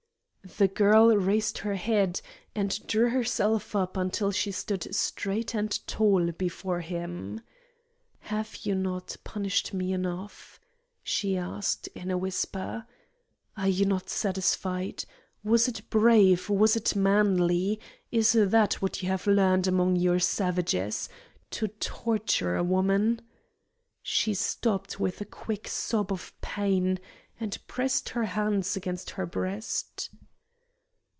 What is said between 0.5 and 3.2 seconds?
The girl raised her head, and drew